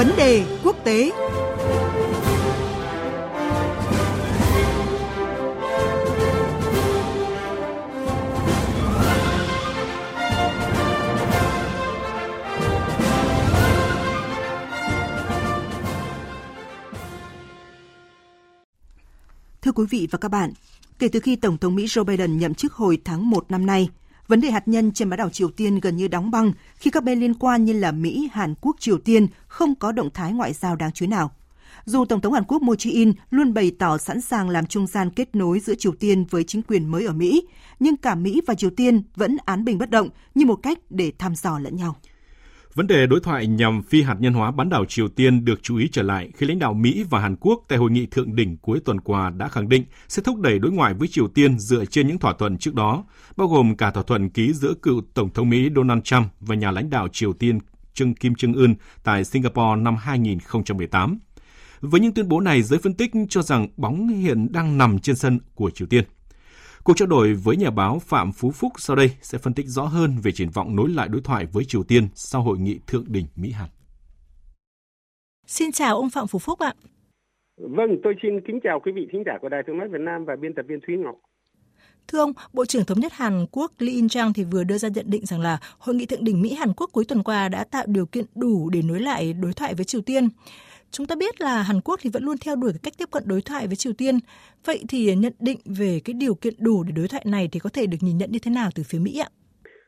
[0.00, 1.10] Vấn đề quốc tế.
[19.62, 20.52] Thưa quý vị và các bạn,
[20.98, 23.88] kể từ khi Tổng thống Mỹ Joe Biden nhậm chức hồi tháng 1 năm nay,
[24.30, 27.04] vấn đề hạt nhân trên bán đảo Triều Tiên gần như đóng băng khi các
[27.04, 30.52] bên liên quan như là Mỹ, Hàn Quốc, Triều Tiên không có động thái ngoại
[30.52, 31.30] giao đáng chú ý nào.
[31.84, 35.10] Dù Tổng thống Hàn Quốc Moon Jae-in luôn bày tỏ sẵn sàng làm trung gian
[35.10, 37.42] kết nối giữa Triều Tiên với chính quyền mới ở Mỹ,
[37.80, 41.12] nhưng cả Mỹ và Triều Tiên vẫn án bình bất động như một cách để
[41.18, 41.96] thăm dò lẫn nhau.
[42.80, 45.76] Vấn đề đối thoại nhằm phi hạt nhân hóa bán đảo Triều Tiên được chú
[45.76, 48.56] ý trở lại khi lãnh đạo Mỹ và Hàn Quốc tại hội nghị thượng đỉnh
[48.56, 51.84] cuối tuần qua đã khẳng định sẽ thúc đẩy đối ngoại với Triều Tiên dựa
[51.84, 53.04] trên những thỏa thuận trước đó,
[53.36, 56.70] bao gồm cả thỏa thuận ký giữa cựu Tổng thống Mỹ Donald Trump và nhà
[56.70, 57.58] lãnh đạo Triều Tiên
[57.94, 61.18] Trương Kim Trưng Ưn tại Singapore năm 2018.
[61.80, 65.16] Với những tuyên bố này, giới phân tích cho rằng bóng hiện đang nằm trên
[65.16, 66.04] sân của Triều Tiên.
[66.90, 69.82] Cuộc trao đổi với nhà báo Phạm Phú Phúc sau đây sẽ phân tích rõ
[69.82, 73.04] hơn về triển vọng nối lại đối thoại với Triều Tiên sau hội nghị thượng
[73.08, 73.68] đỉnh Mỹ-Hàn.
[75.46, 76.74] Xin chào ông Phạm Phú Phúc ạ.
[77.56, 80.24] Vâng, tôi xin kính chào quý vị thính giả của Đài Tiếng nói Việt Nam
[80.24, 81.14] và biên tập viên Thúy Ngọc.
[82.08, 85.06] Thưa ông, Bộ trưởng Thống nhất Hàn Quốc Lee In-chang thì vừa đưa ra nhận
[85.08, 87.84] định rằng là hội nghị thượng đỉnh Mỹ Hàn Quốc cuối tuần qua đã tạo
[87.86, 90.28] điều kiện đủ để nối lại đối thoại với Triều Tiên.
[90.90, 93.22] Chúng ta biết là Hàn Quốc thì vẫn luôn theo đuổi cái cách tiếp cận
[93.26, 94.14] đối thoại với Triều Tiên.
[94.64, 97.70] Vậy thì nhận định về cái điều kiện đủ để đối thoại này thì có
[97.72, 99.28] thể được nhìn nhận như thế nào từ phía Mỹ ạ?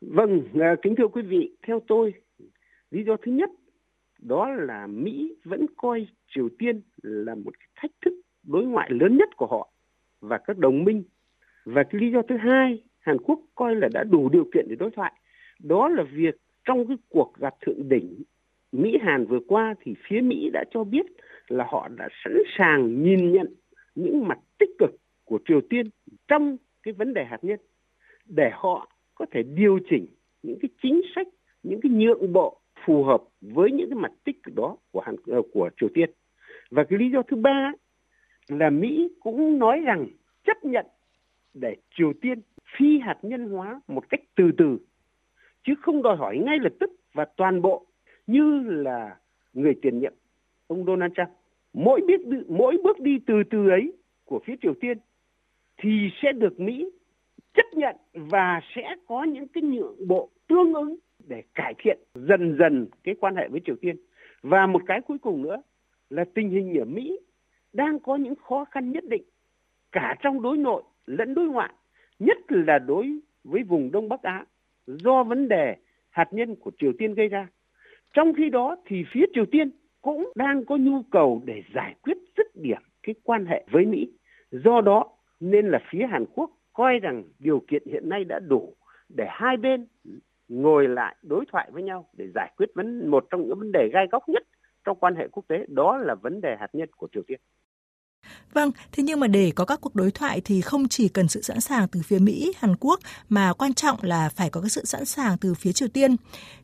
[0.00, 2.14] Vâng, à, kính thưa quý vị, theo tôi,
[2.90, 3.50] lý do thứ nhất
[4.18, 9.16] đó là Mỹ vẫn coi Triều Tiên là một cái thách thức đối ngoại lớn
[9.16, 9.72] nhất của họ
[10.20, 11.04] và các đồng minh.
[11.64, 14.76] Và cái lý do thứ hai, Hàn Quốc coi là đã đủ điều kiện để
[14.76, 15.12] đối thoại.
[15.62, 16.34] Đó là việc
[16.64, 18.22] trong cái cuộc gặp thượng đỉnh
[18.74, 21.06] Mỹ Hàn vừa qua thì phía Mỹ đã cho biết
[21.48, 23.54] là họ đã sẵn sàng nhìn nhận
[23.94, 24.90] những mặt tích cực
[25.24, 25.86] của Triều Tiên
[26.28, 27.58] trong cái vấn đề hạt nhân
[28.26, 30.06] để họ có thể điều chỉnh
[30.42, 31.26] những cái chính sách,
[31.62, 35.16] những cái nhượng bộ phù hợp với những cái mặt tích cực đó của Hàn
[35.26, 36.10] ờ, của Triều Tiên.
[36.70, 37.72] Và cái lý do thứ ba
[38.48, 40.06] là Mỹ cũng nói rằng
[40.44, 40.86] chấp nhận
[41.54, 42.40] để Triều Tiên
[42.76, 44.78] phi hạt nhân hóa một cách từ từ
[45.64, 47.86] chứ không đòi hỏi ngay lập tức và toàn bộ
[48.26, 49.16] như là
[49.52, 50.12] người tiền nhiệm
[50.66, 51.28] ông Donald Trump
[51.72, 53.92] mỗi biết mỗi bước đi từ từ ấy
[54.24, 54.98] của phía Triều Tiên
[55.76, 56.90] thì sẽ được Mỹ
[57.54, 60.96] chấp nhận và sẽ có những cái nhượng bộ tương ứng
[61.28, 63.96] để cải thiện dần dần cái quan hệ với Triều Tiên.
[64.42, 65.62] Và một cái cuối cùng nữa
[66.10, 67.18] là tình hình ở Mỹ
[67.72, 69.22] đang có những khó khăn nhất định
[69.92, 71.74] cả trong đối nội lẫn đối ngoại,
[72.18, 74.44] nhất là đối với vùng Đông Bắc Á
[74.86, 75.76] do vấn đề
[76.10, 77.48] hạt nhân của Triều Tiên gây ra.
[78.14, 79.70] Trong khi đó thì phía Triều Tiên
[80.02, 84.12] cũng đang có nhu cầu để giải quyết dứt điểm cái quan hệ với Mỹ.
[84.50, 85.08] Do đó
[85.40, 88.74] nên là phía Hàn Quốc coi rằng điều kiện hiện nay đã đủ
[89.08, 89.86] để hai bên
[90.48, 93.88] ngồi lại đối thoại với nhau để giải quyết vấn một trong những vấn đề
[93.92, 94.42] gai góc nhất
[94.84, 97.40] trong quan hệ quốc tế đó là vấn đề hạt nhân của Triều Tiên.
[98.52, 101.42] Vâng, thế nhưng mà để có các cuộc đối thoại thì không chỉ cần sự
[101.42, 104.84] sẵn sàng từ phía Mỹ, Hàn Quốc mà quan trọng là phải có cái sự
[104.84, 106.16] sẵn sàng từ phía Triều Tiên.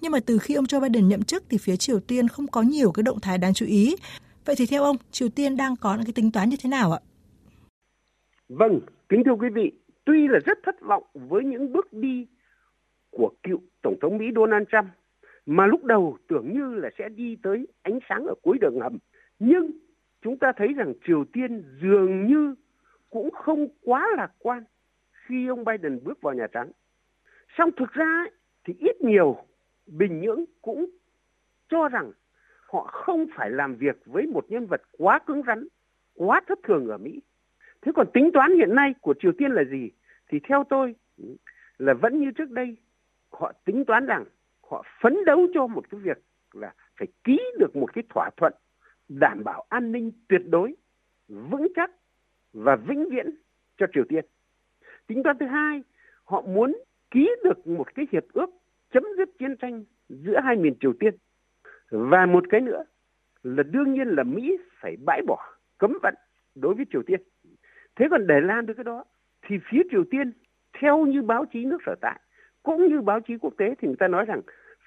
[0.00, 2.62] Nhưng mà từ khi ông Joe Biden nhậm chức thì phía Triều Tiên không có
[2.62, 3.96] nhiều cái động thái đáng chú ý.
[4.44, 6.92] Vậy thì theo ông, Triều Tiên đang có những cái tính toán như thế nào
[6.92, 7.00] ạ?
[8.48, 9.72] Vâng, kính thưa quý vị,
[10.04, 12.26] tuy là rất thất vọng với những bước đi
[13.10, 14.86] của cựu Tổng thống Mỹ Donald Trump
[15.46, 18.98] mà lúc đầu tưởng như là sẽ đi tới ánh sáng ở cuối đường hầm.
[19.38, 19.70] Nhưng
[20.24, 22.54] chúng ta thấy rằng Triều Tiên dường như
[23.10, 24.64] cũng không quá lạc quan
[25.12, 26.70] khi ông Biden bước vào Nhà Trắng.
[27.58, 28.24] Song thực ra
[28.64, 29.36] thì ít nhiều
[29.86, 30.86] Bình Nhưỡng cũng
[31.68, 32.12] cho rằng
[32.66, 35.66] họ không phải làm việc với một nhân vật quá cứng rắn,
[36.14, 37.20] quá thất thường ở Mỹ.
[37.82, 39.90] Thế còn tính toán hiện nay của Triều Tiên là gì?
[40.28, 40.94] Thì theo tôi
[41.78, 42.76] là vẫn như trước đây,
[43.30, 44.24] họ tính toán rằng
[44.70, 46.18] họ phấn đấu cho một cái việc
[46.52, 48.52] là phải ký được một cái thỏa thuận
[49.08, 50.76] đảm bảo an ninh tuyệt đối,
[51.28, 51.90] vững chắc
[52.52, 53.30] và vĩnh viễn
[53.76, 54.24] cho Triều Tiên.
[55.06, 55.82] Tính toán thứ hai,
[56.24, 56.76] họ muốn
[57.10, 58.50] ký được một cái hiệp ước
[58.92, 61.14] chấm dứt chiến tranh giữa hai miền Triều Tiên.
[61.90, 62.84] Và một cái nữa
[63.42, 66.14] là đương nhiên là Mỹ phải bãi bỏ cấm vận
[66.54, 67.20] đối với Triều Tiên.
[67.96, 69.04] Thế còn để làm được cái đó
[69.42, 70.32] thì phía Triều Tiên
[70.80, 72.20] theo như báo chí nước sở tại
[72.62, 74.40] cũng như báo chí quốc tế thì người ta nói rằng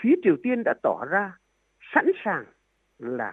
[0.00, 1.38] phía Triều Tiên đã tỏ ra
[1.94, 2.44] sẵn sàng
[2.98, 3.32] là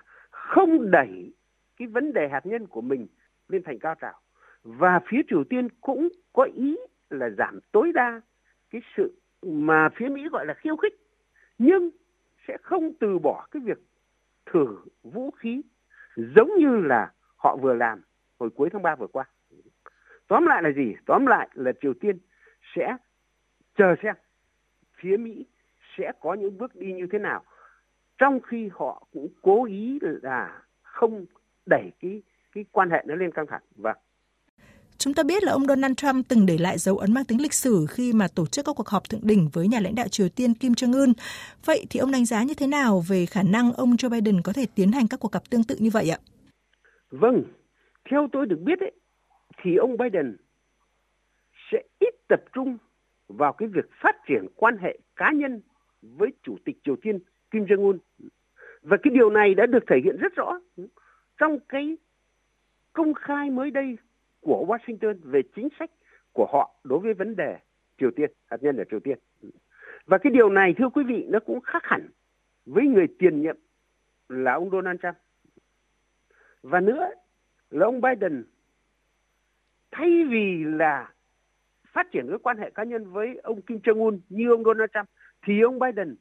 [0.52, 1.34] không đẩy
[1.78, 3.08] cái vấn đề hạt nhân của mình
[3.48, 4.20] lên thành cao trào
[4.64, 6.78] và phía Triều Tiên cũng có ý
[7.10, 8.22] là giảm tối đa
[8.70, 10.94] cái sự mà phía Mỹ gọi là khiêu khích,
[11.58, 11.90] nhưng
[12.48, 13.78] sẽ không từ bỏ cái việc
[14.46, 15.62] thử vũ khí
[16.16, 18.02] giống như là họ vừa làm
[18.40, 19.26] hồi cuối tháng 3 vừa qua.
[20.28, 20.96] Tóm lại là gì?
[21.06, 22.18] Tóm lại là Triều Tiên
[22.76, 22.98] sẽ
[23.76, 24.16] chờ xem
[24.96, 25.46] phía Mỹ
[25.98, 27.44] sẽ có những bước đi như thế nào
[28.22, 31.26] trong khi họ cũng cố ý là không
[31.66, 32.22] đẩy cái
[32.56, 34.02] cái quan hệ nó lên căng thẳng và vâng.
[34.98, 37.54] Chúng ta biết là ông Donald Trump từng để lại dấu ấn mang tính lịch
[37.54, 40.30] sử khi mà tổ chức các cuộc họp thượng đỉnh với nhà lãnh đạo Triều
[40.30, 41.14] Tiên Kim Jong Un.
[41.66, 44.54] Vậy thì ông đánh giá như thế nào về khả năng ông Joe Biden có
[44.56, 46.20] thể tiến hành các cuộc gặp tương tự như vậy ạ?
[47.12, 47.44] Vâng,
[48.10, 48.92] theo tôi được biết ấy,
[49.62, 50.38] thì ông Biden
[51.72, 52.78] sẽ ít tập trung
[53.28, 55.62] vào cái việc phát triển quan hệ cá nhân
[56.02, 57.20] với Chủ tịch Triều Tiên
[57.52, 57.98] Kim Jong Un.
[58.82, 60.60] Và cái điều này đã được thể hiện rất rõ
[61.38, 61.98] trong cái
[62.94, 63.98] công khai mới đây
[64.42, 65.92] của Washington về chính sách
[66.34, 67.58] của họ đối với vấn đề
[67.98, 69.18] Triều Tiên, hạt nhân ở Triều Tiên.
[70.06, 72.10] Và cái điều này thưa quý vị nó cũng khác hẳn
[72.66, 73.58] với người tiền nhiệm
[74.30, 75.16] là ông Donald Trump.
[76.64, 77.10] Và nữa
[77.70, 78.44] là ông Biden
[79.92, 81.14] thay vì là
[81.88, 84.90] phát triển cái quan hệ cá nhân với ông Kim Jong Un như ông Donald
[84.94, 85.10] Trump
[85.42, 86.16] thì ông Biden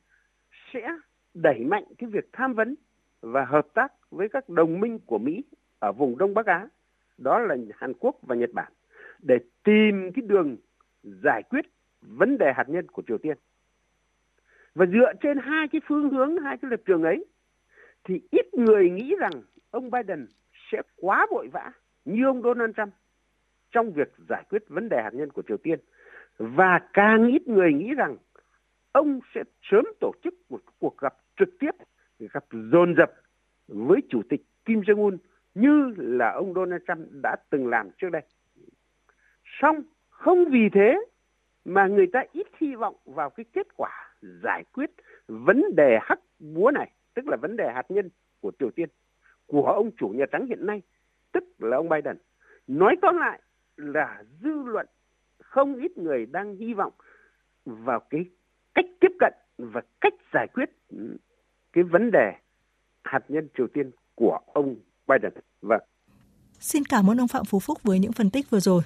[0.72, 0.88] sẽ
[1.34, 2.74] đẩy mạnh cái việc tham vấn
[3.20, 5.44] và hợp tác với các đồng minh của Mỹ
[5.78, 6.68] ở vùng Đông Bắc Á
[7.18, 8.72] đó là Hàn Quốc và Nhật Bản
[9.22, 10.56] để tìm cái đường
[11.02, 11.64] giải quyết
[12.02, 13.36] vấn đề hạt nhân của Triều Tiên.
[14.74, 17.26] Và dựa trên hai cái phương hướng, hai cái lập trường ấy,
[18.04, 19.32] thì ít người nghĩ rằng
[19.70, 20.26] ông Biden
[20.72, 21.72] sẽ quá vội vã
[22.04, 22.92] như ông Donald Trump
[23.72, 25.78] trong việc giải quyết vấn đề hạt nhân của Triều Tiên.
[26.38, 28.16] Và càng ít người nghĩ rằng
[28.92, 31.70] ông sẽ sớm tổ chức một cuộc gặp trực tiếp,
[32.18, 33.12] gặp dồn dập
[33.68, 35.16] với Chủ tịch Kim Jong-un
[35.54, 38.22] như là ông Donald Trump đã từng làm trước đây.
[39.44, 40.94] Song không vì thế
[41.64, 44.90] mà người ta ít hy vọng vào cái kết quả giải quyết
[45.26, 48.10] vấn đề hắc búa này, tức là vấn đề hạt nhân
[48.40, 48.88] của Triều Tiên,
[49.46, 50.82] của ông chủ Nhà Trắng hiện nay,
[51.32, 52.16] tức là ông Biden.
[52.66, 53.40] Nói tóm lại
[53.76, 54.86] là dư luận
[55.38, 56.92] không ít người đang hy vọng
[57.64, 58.24] vào cái
[58.74, 60.70] cách tiếp cận và cách giải quyết
[61.72, 62.32] cái vấn đề
[63.04, 64.76] hạt nhân Triều Tiên của ông
[65.08, 65.32] Biden.
[65.62, 65.80] Vâng.
[66.60, 68.82] Xin cảm ơn ông Phạm Phú Phúc với những phân tích vừa rồi.